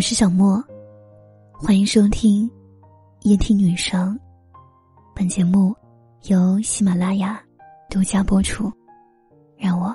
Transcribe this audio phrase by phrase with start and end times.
[0.00, 0.64] 我是小莫，
[1.52, 2.50] 欢迎收听
[3.20, 4.18] 夜听女生。
[5.14, 5.76] 本节目
[6.22, 7.38] 由喜马拉雅
[7.90, 8.72] 独家播出。
[9.58, 9.94] 让我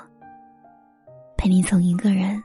[1.35, 2.39] 陪你从一个人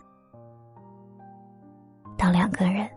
[2.16, 2.88] 到两个人。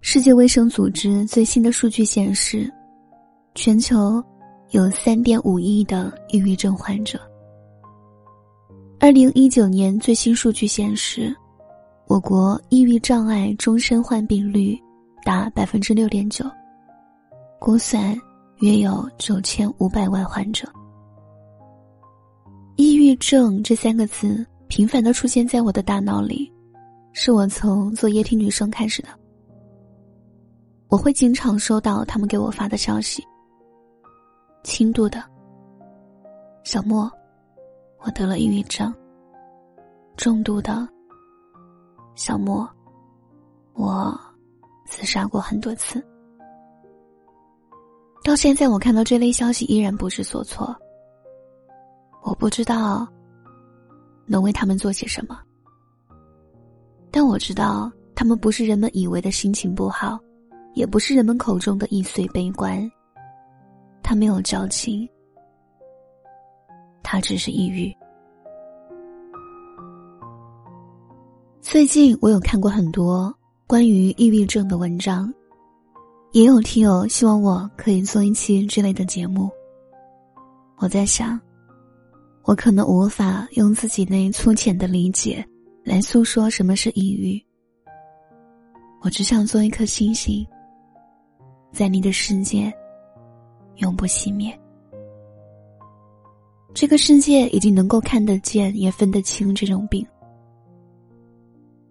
[0.00, 2.72] 世界卫生组织最新的数据显示，
[3.56, 4.24] 全球。
[4.72, 7.20] 有三点五亿的抑郁症患者。
[8.98, 11.36] 二零一九年最新数据显示，
[12.06, 14.74] 我国抑郁障碍终身患病率
[15.24, 16.46] 达百分之六点九，
[17.60, 18.18] 估算
[18.60, 20.66] 约有九千五百万患者。
[22.76, 26.50] 抑郁症这三个字频繁的出现在我的大脑里，
[27.12, 29.08] 是我从做夜听女生开始的。
[30.88, 33.22] 我会经常收到他们给我发的消息。
[34.62, 35.22] 轻度的，
[36.62, 37.10] 小莫，
[37.98, 38.92] 我得了抑郁症。
[40.16, 40.88] 重度的，
[42.14, 42.68] 小莫，
[43.74, 44.16] 我
[44.86, 46.04] 自杀过很多次。
[48.22, 50.74] 到现在，我看到这类消息依然不知所措。
[52.22, 53.06] 我不知道
[54.26, 55.40] 能为他们做些什么，
[57.10, 60.20] 但我知道他们不是人们以为的心情不好，
[60.74, 62.88] 也不是人们口中的易碎悲观。
[64.12, 65.08] 他没有矫情，
[67.02, 67.90] 他只是抑郁。
[71.62, 73.34] 最近我有看过很多
[73.66, 75.32] 关于抑郁症的文章，
[76.32, 79.48] 也有听友希望我可以做一期之类的节目。
[80.76, 81.40] 我在想，
[82.42, 85.42] 我可能无法用自己那粗浅的理解
[85.84, 87.42] 来诉说什么是抑郁。
[89.00, 90.46] 我只想做一颗星星，
[91.72, 92.70] 在你的世界。
[93.82, 94.58] 永不熄灭。
[96.72, 100.06] 这个世界已经能够看得见，也分得清这种病。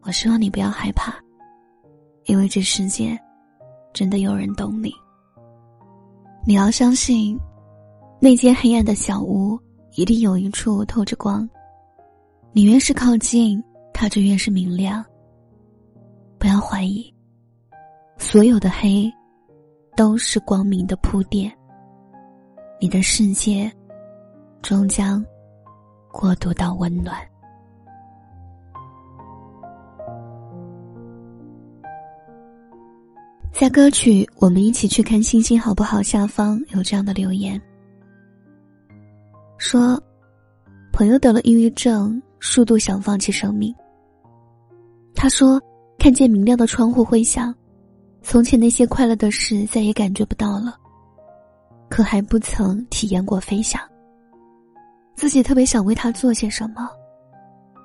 [0.01, 1.13] 我希望你不要害怕，
[2.25, 3.15] 因为这世界
[3.93, 4.91] 真的有人懂你。
[6.47, 7.37] 你要相信，
[8.19, 9.59] 那间黑暗的小屋
[9.95, 11.47] 一定有一处透着光。
[12.51, 13.63] 你越是靠近，
[13.93, 15.05] 它就越是明亮。
[16.39, 17.13] 不要怀疑，
[18.17, 19.07] 所有的黑，
[19.95, 21.55] 都是光明的铺垫。
[22.83, 23.71] 你的世界
[24.63, 25.23] 终将
[26.11, 27.15] 过渡到温暖。
[33.51, 37.61] 在歌曲《我们一起去看星星好不好》下方有这样的留言，
[39.59, 40.01] 说
[40.91, 43.71] ：“朋友得了抑郁症，数度想放弃生命。
[45.13, 45.61] 他说，
[45.99, 47.53] 看见明亮的窗户，会想，
[48.23, 50.77] 从前那些快乐的事再也感觉不到了。”
[51.91, 53.79] 可还不曾体验过飞翔。
[55.13, 56.89] 自己特别想为他做些什么，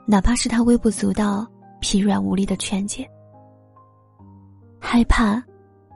[0.06, 1.44] 哪怕是他微不足道、
[1.80, 3.04] 疲软无力的劝解。
[4.78, 5.42] 害怕，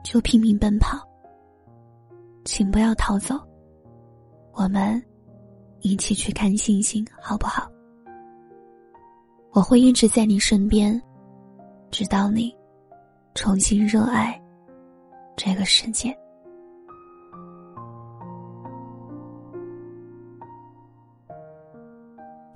[0.03, 0.99] 就拼命奔跑。
[2.43, 3.39] 请不要逃走，
[4.51, 5.01] 我们
[5.79, 7.71] 一起去看星星，好不好？
[9.51, 11.01] 我会一直在你身边，
[11.89, 12.53] 直到你
[13.35, 14.37] 重新热爱
[15.37, 16.13] 这个世界。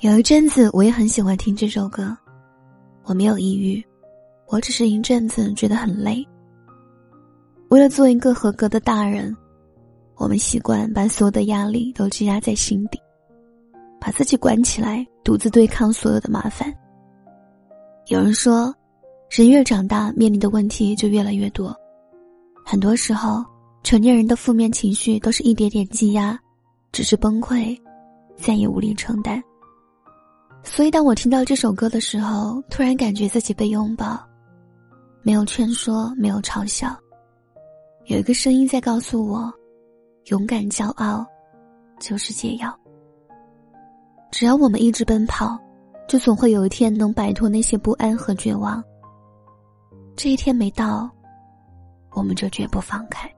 [0.06, 2.16] 有一阵子，我也很喜欢听这首歌。
[3.06, 3.84] 我没有抑郁，
[4.46, 6.24] 我只是一阵子觉得很累。
[7.70, 9.36] 为了做一个合格的大人，
[10.16, 13.00] 我们习惯把所有的压力都积压在心底，
[14.00, 16.72] 把自己关起来，独自对抗所有的麻烦。
[18.06, 18.72] 有人说，
[19.32, 21.76] 人越长大，面临的问题就越来越多。
[22.64, 23.44] 很多时候，
[23.82, 26.40] 成年人的负面情绪都是一点点积压，
[26.92, 27.76] 只是崩溃，
[28.38, 29.44] 再也无力承担。
[30.66, 34.20] 所以，当我听到这首歌的时候，突然感觉自己被拥抱，
[35.22, 36.94] 没有劝说，没有嘲笑，
[38.08, 39.50] 有一个声音在告诉我：
[40.26, 41.26] 勇敢、骄傲，
[41.98, 42.78] 就是解药。
[44.32, 45.58] 只要我们一直奔跑，
[46.10, 48.84] 就总会有一天能摆脱那些不安和绝望。
[50.18, 51.10] 这一天没到，
[52.12, 53.32] 我们就绝不放开。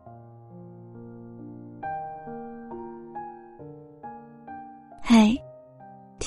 [5.02, 5.38] 嗨。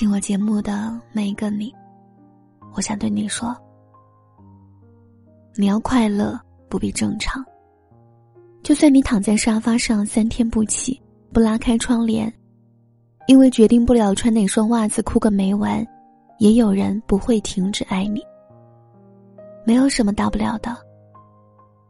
[0.01, 1.71] 听我节目的每一个你，
[2.73, 3.55] 我想对你说：
[5.57, 7.45] 你要快乐，不必正常。
[8.63, 10.99] 就算你躺在沙发上三天不起，
[11.35, 12.33] 不拉开窗帘，
[13.27, 15.87] 因为决定不了穿哪双袜子，哭个没完，
[16.39, 18.23] 也有人不会停止爱你。
[19.67, 20.75] 没有什么大不了的。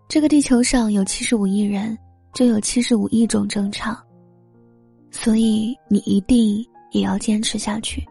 [0.09, 1.97] 这个地球上有七十五亿人，
[2.35, 3.97] 就有七十五亿种正常。
[5.12, 8.07] 所以你一定也要坚持下去。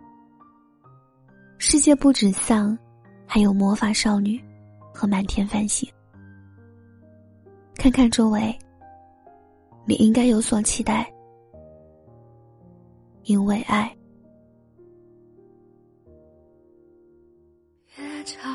[1.57, 2.77] 世界不止丧，
[3.25, 4.41] 还有魔法少女
[4.93, 5.87] 和满天繁星。
[7.75, 8.57] 看看周围，
[9.85, 11.11] 你应该有所期待，
[13.23, 13.93] 因为爱。
[17.95, 18.49] 别吵，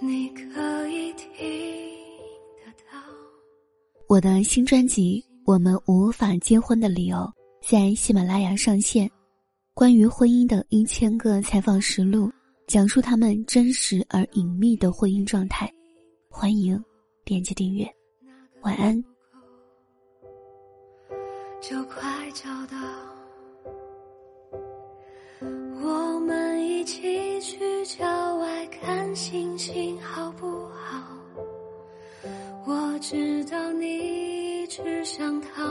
[0.00, 1.28] 你可以听
[2.64, 2.98] 得到。
[4.08, 7.16] 我的新专辑《我们无法结婚的理由》
[7.66, 9.10] 在喜马拉雅上线，
[9.72, 12.30] 关于婚姻的一千个采访实录，
[12.66, 15.72] 讲述他们真实而隐秘的婚姻状态。
[16.28, 16.78] 欢迎。
[17.24, 17.90] 点击订阅，
[18.60, 19.02] 晚安。
[21.58, 22.76] 就快找到，
[25.82, 31.02] 我们一起去郊外看星星，好不好？
[32.66, 35.62] 我知道你只想逃，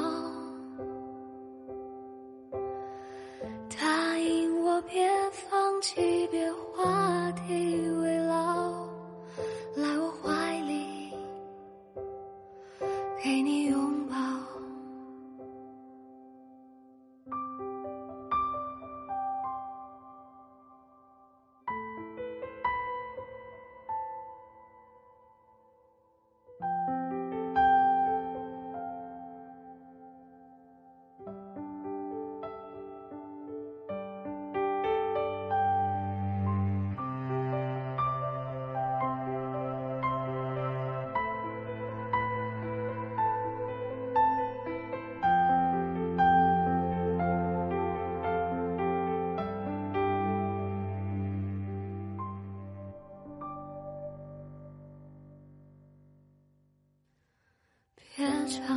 [58.53, 58.75] 别吵，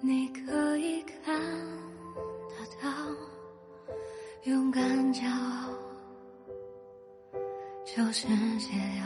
[0.00, 1.34] 你可以看
[2.48, 2.88] 得到，
[4.44, 4.82] 勇敢
[5.12, 5.70] 骄傲
[7.84, 8.28] 就是
[8.58, 9.02] 解药。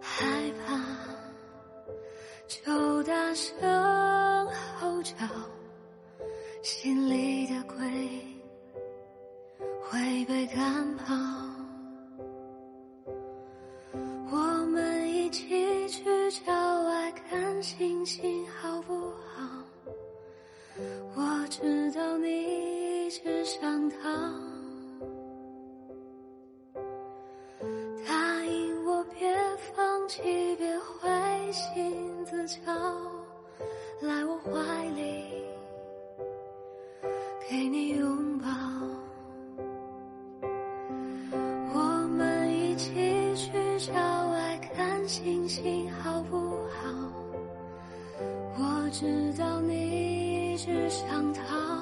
[0.00, 0.26] 害
[0.66, 0.76] 怕
[2.46, 4.46] 就大声
[4.78, 5.14] 吼叫，
[6.62, 7.76] 心里的鬼
[9.82, 11.45] 会被赶跑。
[23.06, 23.98] 你只想逃，
[28.04, 29.32] 答应我别
[29.72, 32.72] 放弃，别灰心自嘲，
[34.00, 35.24] 来我怀里
[37.48, 38.48] 给你拥抱，
[41.74, 42.92] 我们一起
[43.36, 43.94] 去郊
[44.30, 46.36] 外看星星，好不
[46.72, 47.12] 好？
[48.58, 51.75] 我知道你只想逃。